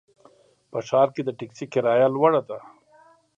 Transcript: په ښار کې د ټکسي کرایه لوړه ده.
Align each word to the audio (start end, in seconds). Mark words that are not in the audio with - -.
په 0.71 0.79
ښار 0.87 1.07
کې 1.15 1.21
د 1.25 1.29
ټکسي 1.39 1.65
کرایه 1.73 2.07
لوړه 2.15 2.41
ده. 2.49 2.57